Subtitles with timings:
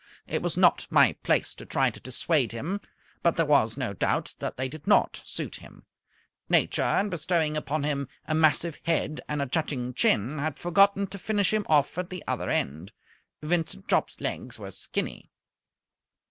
[0.25, 2.81] It was not my place to try to dissuade him,
[3.21, 5.83] but there was no doubt that they did not suit him.
[6.49, 11.19] Nature, in bestowing upon him a massive head and a jutting chin, had forgotten to
[11.19, 12.93] finish him off at the other end.
[13.43, 15.29] Vincent Jopp's legs were skinny.